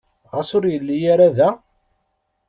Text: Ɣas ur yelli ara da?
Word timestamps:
Ɣas 0.33 0.49
ur 0.57 0.63
yelli 0.71 0.97
ara 1.13 1.27
da? 1.37 1.49